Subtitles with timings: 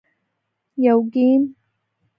[0.85, 1.43] -یو ګېم 🎮